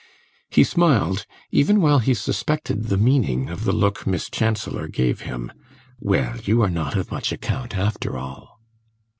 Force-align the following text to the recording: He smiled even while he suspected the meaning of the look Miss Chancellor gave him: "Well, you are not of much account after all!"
He 0.49 0.63
smiled 0.63 1.27
even 1.51 1.79
while 1.79 1.99
he 1.99 2.15
suspected 2.15 2.85
the 2.85 2.97
meaning 2.97 3.51
of 3.51 3.65
the 3.65 3.71
look 3.71 4.07
Miss 4.07 4.31
Chancellor 4.31 4.87
gave 4.87 5.21
him: 5.21 5.51
"Well, 5.99 6.37
you 6.37 6.63
are 6.63 6.71
not 6.71 6.97
of 6.97 7.11
much 7.11 7.31
account 7.31 7.77
after 7.77 8.17
all!" 8.17 8.59